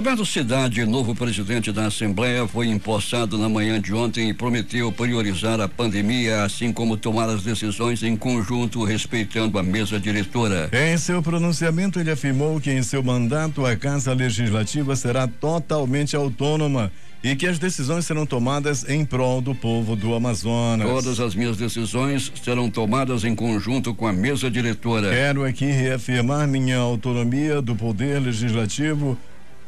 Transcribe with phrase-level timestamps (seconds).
[0.00, 5.60] Roberto Cidade, novo presidente da Assembleia, foi empossado na manhã de ontem e prometeu priorizar
[5.60, 10.70] a pandemia, assim como tomar as decisões em conjunto, respeitando a mesa diretora.
[10.72, 16.90] Em seu pronunciamento, ele afirmou que em seu mandato a Casa Legislativa será totalmente autônoma
[17.22, 20.88] e que as decisões serão tomadas em prol do povo do Amazonas.
[20.88, 25.10] Todas as minhas decisões serão tomadas em conjunto com a mesa diretora.
[25.10, 29.18] Quero aqui reafirmar minha autonomia do Poder Legislativo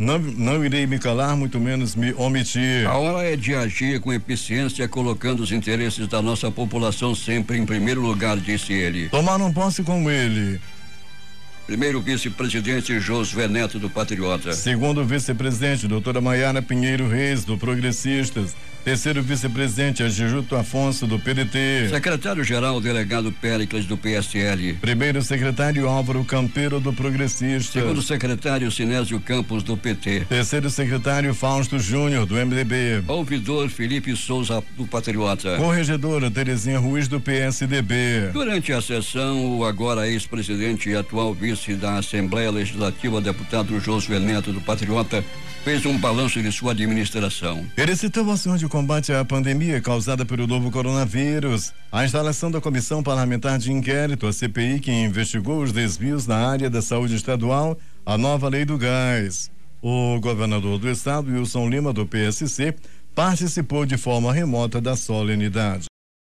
[0.02, 2.86] não, não irei me calar, muito menos me omitir.
[2.86, 7.64] A hora é de agir com eficiência, colocando os interesses da nossa população sempre em
[7.64, 9.08] primeiro lugar, disse ele.
[9.08, 10.60] Tomaram posse com ele.
[11.66, 14.52] Primeiro vice-presidente Josué Neto do Patriota.
[14.52, 18.56] Segundo vice-presidente, doutora Maiara Pinheiro Reis, do Progressistas.
[18.84, 21.88] Terceiro vice-presidente, Agijuto Afonso, do PDT.
[21.88, 24.74] Secretário-geral, delegado Péricles, do PSL.
[24.80, 27.80] Primeiro secretário, Álvaro Campeiro, do Progressista.
[27.80, 30.26] Segundo secretário, Sinésio Campos, do PT.
[30.28, 33.04] Terceiro secretário, Fausto Júnior, do MDB.
[33.06, 35.56] Ouvidor, Felipe Souza, do Patriota.
[35.58, 38.30] Corregedora, Terezinha Ruiz, do PSDB.
[38.32, 44.52] Durante a sessão, o agora ex-presidente e atual vice da Assembleia Legislativa, deputado Josué Neto,
[44.52, 45.24] do Patriota,
[45.62, 47.64] fez um balanço de sua administração.
[47.76, 48.22] Ele citou
[48.58, 54.26] de combate à pandemia causada pelo novo coronavírus, a instalação da Comissão Parlamentar de Inquérito,
[54.26, 58.78] a CPI, que investigou os desvios na área da saúde estadual, a nova lei do
[58.78, 59.50] gás.
[59.82, 62.74] O governador do estado, Wilson Lima, do PSC,
[63.14, 65.91] participou de forma remota da solenidade.